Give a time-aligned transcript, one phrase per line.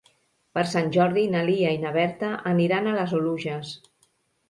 [0.57, 3.81] Per Sant Jordi na Lia i na Berta aniran a les Oluges.